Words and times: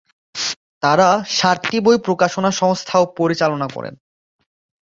তারা 0.83 1.07
সাতটি 1.29 1.77
বই 1.79 1.97
প্রকাশনা 2.05 2.49
সংস্থাও 2.61 3.03
পরিচালনা 3.17 3.67
করে। 3.75 3.89